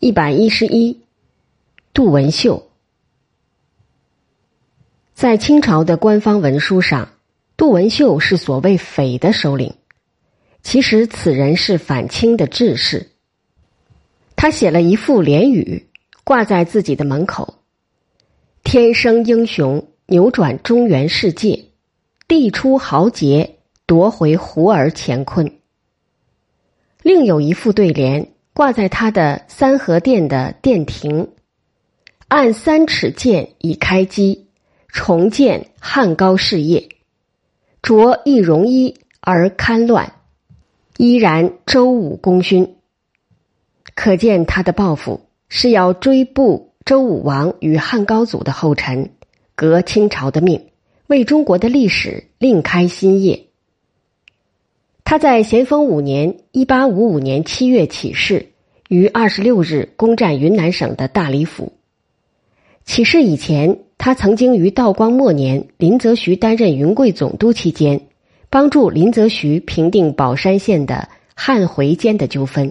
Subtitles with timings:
[0.00, 1.00] 一百一十一，
[1.92, 2.68] 杜文秀。
[5.12, 7.08] 在清朝的官方文书上，
[7.56, 9.74] 杜文秀是所谓匪的首领。
[10.62, 13.08] 其实此人是反清的志士。
[14.36, 15.88] 他写了一副联语，
[16.22, 17.54] 挂在自己的门口
[18.62, 21.72] ：“天生英雄，扭转中原世界；
[22.28, 25.58] 地出豪杰，夺回胡儿乾坤。”
[27.02, 28.30] 另有一副对联。
[28.58, 31.28] 挂在他的三合殿的殿庭，
[32.26, 34.48] 按三尺剑已开机，
[34.88, 36.88] 重建汉高事业，
[37.82, 40.12] 着一戎衣而堪乱，
[40.96, 42.74] 依然周武功勋。
[43.94, 49.12] 可见他的抱负是要追捕周武王与汉高祖的后尘，
[49.54, 50.72] 革清朝的命，
[51.06, 53.47] 为中国的历史另开新业。
[55.10, 58.48] 他在咸丰五年（一八五五年）七月起事，
[58.90, 61.72] 于二十六日攻占云南省的大理府。
[62.84, 68.02] 起事以前，他曾经于道光末年林则徐担任云贵总督期间，
[68.50, 72.70] 帮助林则徐平定宝山县的汉回间的纠纷。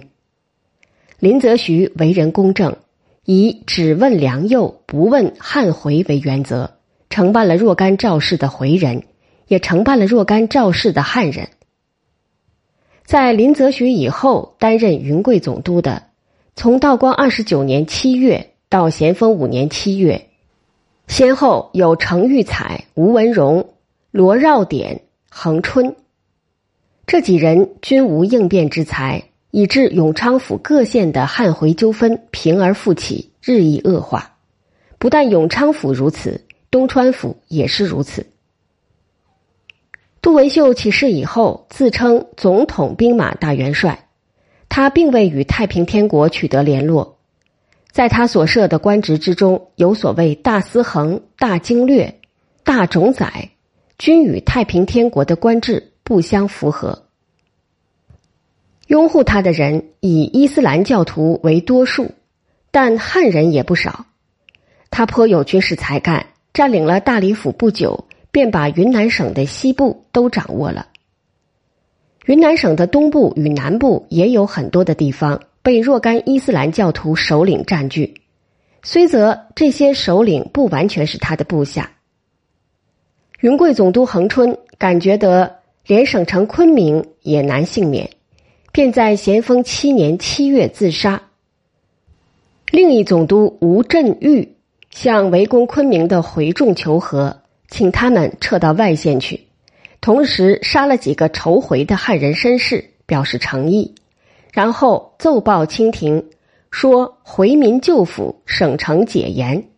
[1.18, 2.76] 林则徐为人公正，
[3.24, 6.70] 以只问良莠，不问汉回为原则，
[7.10, 9.02] 承办了若干赵氏的回人，
[9.48, 11.48] 也承办了若干赵氏的汉人。
[13.08, 16.02] 在林则徐以后担任云贵总督的，
[16.54, 20.26] 从道光二十九年七月到咸丰五年七月，
[21.06, 23.70] 先后有程玉彩、吴文荣、
[24.10, 25.96] 罗绕典、恒春，
[27.06, 34.36] 这几人均无应变之才，以致永昌府各县的汉回纠纷平而复起，日益恶化。
[34.98, 38.26] 不但永昌府如此，东川府也是如此。
[40.28, 44.08] 杜文秀起事以后，自称总统兵马大元帅，
[44.68, 47.16] 他并未与太平天国取得联络。
[47.90, 52.20] 在他所设的官职之中，有所谓大司衡、大经略、
[52.62, 53.52] 大冢宰，
[53.96, 57.06] 均与太平天国的官制不相符合。
[58.86, 62.10] 拥护他的人以伊斯兰教徒为多数，
[62.70, 64.04] 但汉人也不少。
[64.90, 68.04] 他颇有军事才干，占领了大理府不久。
[68.30, 70.88] 便把云南省的西部都掌握了。
[72.26, 78.20] 云南省的东部与南部也有很多的地方被若干伊斯兰教徒首领占据，
[78.82, 81.90] 虽则这些首领不完全是他的部下。
[83.40, 85.56] 云贵总督恒春感觉得
[85.86, 88.10] 连省城昆明也难幸免，
[88.72, 91.22] 便在咸丰七年七月自杀。
[92.70, 94.56] 另一总督吴振玉
[94.90, 97.38] 向围攻昆明的回众求和。
[97.68, 99.46] 请他们撤到外县去，
[100.00, 103.94] 同时杀了几个筹回的汉人绅士，表示诚意。
[104.52, 106.24] 然后奏报清廷，
[106.70, 109.68] 说回民救府，省城解严。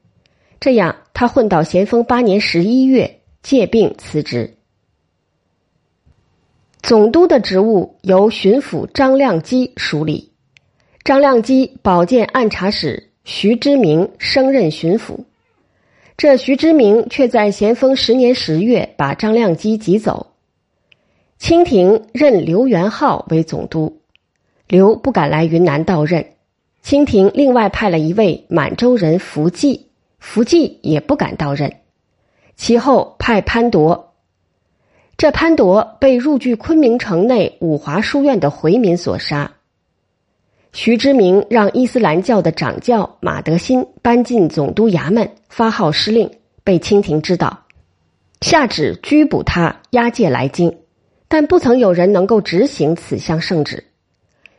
[0.60, 4.56] 这样，他混到咸丰八年十一月借病辞职。
[6.82, 10.32] 总督的职务由巡抚张亮基署理，
[11.04, 15.24] 张亮基保荐按察使徐之明升任巡抚。
[16.20, 20.34] 这徐之明却在咸丰十年十月把张亮基挤走，
[21.38, 24.02] 清廷任刘元浩为总督，
[24.68, 26.26] 刘不敢来云南到任，
[26.82, 29.86] 清廷另外派了一位满洲人福济，
[30.18, 31.72] 福济也不敢到任，
[32.54, 34.12] 其后派潘铎，
[35.16, 39.50] 这潘铎被入据昆明城内五华书院的回民所杀。
[40.72, 46.30] 徐之明让伊斯兰教的掌教马德新搬进总督衙门，发号施令，
[46.62, 47.64] 被清廷知道，
[48.40, 50.78] 下旨拘捕他，押解来京，
[51.26, 53.82] 但不曾有人能够执行此项圣旨。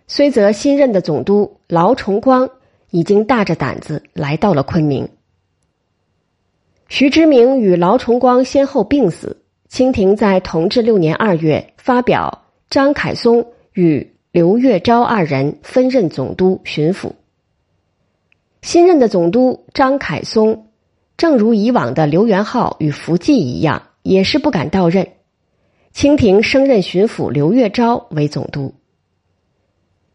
[0.06, 2.50] 虽则新任的总督劳崇光
[2.90, 5.08] 已经大着胆子来到了昆明。
[6.90, 14.12] 徐之明与劳崇光先后病死，清廷在同治六年二月发表张凯松与。
[14.32, 17.12] 刘月昭二人分任总督、巡抚。
[18.62, 20.68] 新任的总督张凯松，
[21.18, 25.06] 正如以往的刘元浩与福晋一样，也是不敢到任。
[25.92, 28.74] 清廷升任巡抚刘月昭为总督。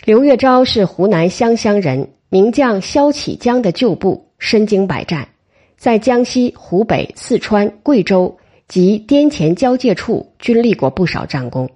[0.06, 5.28] 刘月昭是湖南湘乡人，名将萧启江的旧部，身经百战，
[5.76, 11.68] 在江西、湖北、四川、贵州及滇黔交界处均立过不少战功。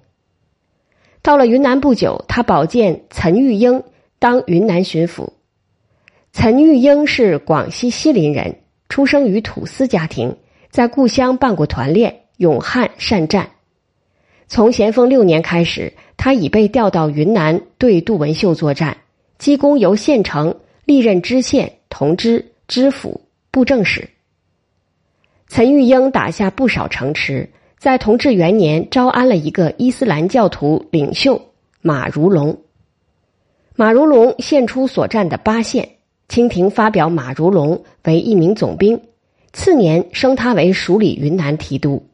[1.21, 3.83] 到了云南不久，他保荐岑玉英
[4.17, 5.29] 当云南巡抚。
[6.33, 8.55] 岑玉英是广西西林人，
[8.89, 10.37] 出生于土司家庭，
[10.69, 13.51] 在故乡办过团练，勇悍善战。
[14.47, 18.97] 从咸丰六年开始，他已被调到云南对杜文秀作战，
[19.37, 23.21] 积功由县城历任知县、同知、知府、
[23.51, 24.09] 布政使。
[25.47, 27.49] 陈玉英打下不少城池，
[27.81, 31.41] 在同治元年招安了一个伊斯兰教徒领袖
[31.81, 32.59] 马如龙。
[33.75, 35.89] 马如龙献出所占的八县，
[36.29, 39.01] 清廷发表马如龙为一名总兵，
[39.51, 42.05] 次年升他为署理云南提督。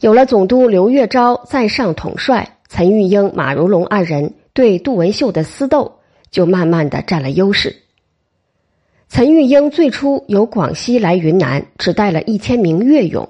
[0.00, 6.00] 有了总督刘月昭在上统帅，陈玉英、马如龙二人对杜文秀的私斗
[6.32, 7.76] 就慢慢的占了优势。
[9.08, 13.28] 陈玉英最初由广西来云南，只带了一千名乐勇。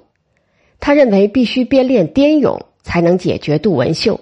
[0.80, 4.20] 他认为必须编练滇勇，才能解决杜文秀。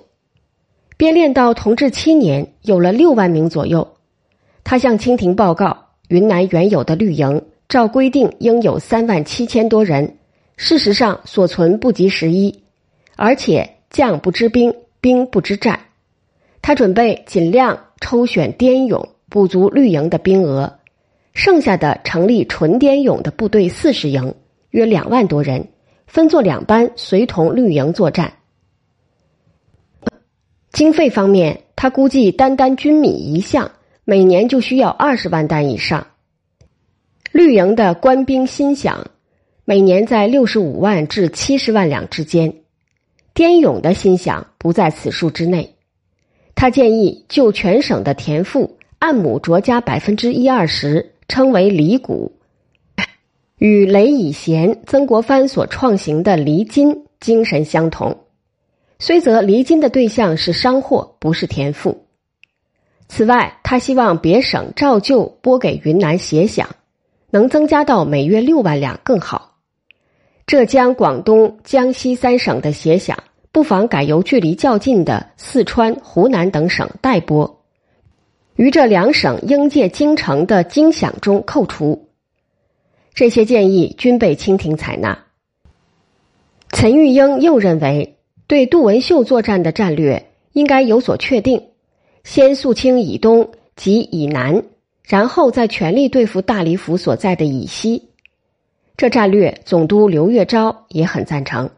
[0.97, 3.97] 编练到同治七年，有了六万名左右。
[4.63, 5.77] 他向清廷报告，
[6.09, 10.17] 云南原有的绿营照规定应有三万七千多人，
[10.57, 12.63] 事实上所存不及十一，
[13.17, 15.81] 而且将不知兵，兵不知战。
[16.63, 20.79] 他准备尽量抽选滇勇，补足绿营的兵额。
[21.35, 24.37] 剩下的成立纯滇勇的部队四十营，
[24.71, 25.67] 约两万多人，
[26.07, 28.33] 分作两班随同绿营作战。
[30.73, 33.71] 经费方面，他估计单单军米一项，
[34.05, 36.07] 每年就需要二十万担以上。
[37.33, 39.05] 绿营的官兵薪饷
[39.65, 42.55] 每年在六十五万至七十万两之间，
[43.35, 45.75] 滇勇的薪饷不在此数之内。
[46.55, 51.11] 他建议就全省的田赋按亩酌加百分之一二十。
[51.27, 52.33] 称为离谷，
[53.59, 58.19] 与雷以贤、曾国藩所创行的离金精神相同。
[58.99, 62.07] 虽则离金的对象是商货，不是田赋。
[63.09, 66.67] 此外，他希望别省照旧拨给云南协饷，
[67.31, 69.57] 能增加到每月六万两更好。
[70.47, 73.15] 浙江、广东、江西三省的协饷，
[73.53, 77.63] 不妨改由距离较近的四川、湖南等省代拨。
[78.57, 82.09] 于这两省应借京城的京饷中扣除，
[83.15, 85.19] 这些建议均被清廷采纳。
[86.71, 88.17] 陈玉英又认为，
[88.49, 91.69] 对杜文秀作战的战略应该有所确定，
[92.25, 94.65] 先肃清以东及以南，
[95.05, 98.11] 然后再全力对付大理府所在的以西。
[98.97, 101.71] 这战略，总督刘月昭也很赞成。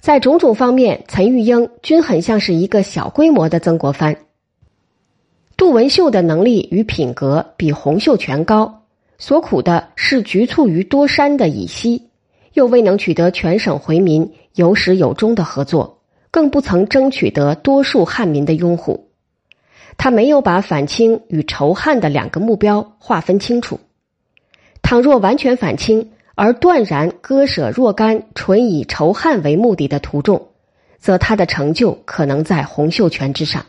[0.00, 4.16] 在种种方面，陈玉英均很像是一个小规模的曾国藩。
[5.56, 8.81] 杜文秀的能力与品格比洪秀全高，
[9.22, 12.08] 所苦的是局促于多山的以西，
[12.54, 16.00] 又未能取得全省回民有始有终的合作，
[16.32, 19.10] 更不曾争取得多数汉民的拥护。
[19.96, 23.78] 他没有把反清与仇汉的两个目标划分清楚。
[24.82, 30.48] 倘若完全反清而断然割舍若干纯以仇汉为目的的途众，
[30.98, 33.66] 则他的成就可能在洪秀全之上。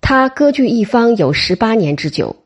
[0.00, 2.36] 他割据一方有十八年之久，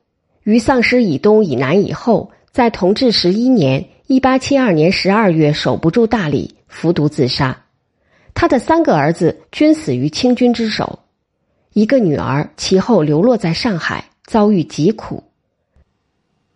[0.47, 7.65] 于丧失以东、以南以后，在同治十一年（一八七二年）十二月守不住大理，服毒自杀。
[8.33, 11.01] 他的三个儿子均死于清军之手，
[11.73, 15.25] 一个女儿其后流落在上海，遭遇疾苦。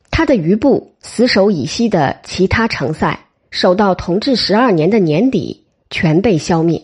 [0.08, 3.18] 他的余部死守以西的其他城塞，
[3.50, 6.80] 守到同治十二年的年底，全被消灭。